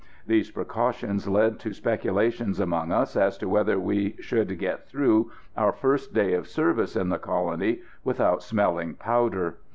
[0.25, 5.71] These precautions led to speculations among us as to whether we should get through our
[5.71, 9.57] first day of service in the colony without smelling powder.